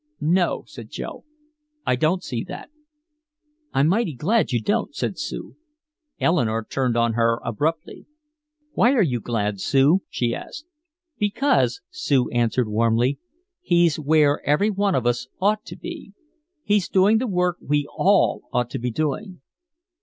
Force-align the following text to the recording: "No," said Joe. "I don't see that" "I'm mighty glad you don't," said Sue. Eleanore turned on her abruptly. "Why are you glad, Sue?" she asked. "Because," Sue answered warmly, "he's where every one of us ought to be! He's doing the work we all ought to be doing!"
"No," 0.33 0.63
said 0.65 0.89
Joe. 0.89 1.25
"I 1.85 1.95
don't 1.95 2.23
see 2.23 2.43
that" 2.45 2.71
"I'm 3.75 3.87
mighty 3.87 4.15
glad 4.15 4.51
you 4.51 4.59
don't," 4.59 4.95
said 4.95 5.19
Sue. 5.19 5.57
Eleanore 6.19 6.65
turned 6.65 6.97
on 6.97 7.13
her 7.13 7.39
abruptly. 7.45 8.07
"Why 8.71 8.93
are 8.93 9.03
you 9.03 9.19
glad, 9.19 9.59
Sue?" 9.61 10.01
she 10.09 10.33
asked. 10.33 10.65
"Because," 11.19 11.81
Sue 11.91 12.31
answered 12.31 12.67
warmly, 12.67 13.19
"he's 13.61 13.99
where 13.99 14.43
every 14.43 14.71
one 14.71 14.95
of 14.95 15.05
us 15.05 15.27
ought 15.39 15.63
to 15.65 15.75
be! 15.75 16.13
He's 16.63 16.89
doing 16.89 17.19
the 17.19 17.27
work 17.27 17.57
we 17.61 17.85
all 17.95 18.41
ought 18.51 18.71
to 18.71 18.79
be 18.79 18.89
doing!" 18.89 19.39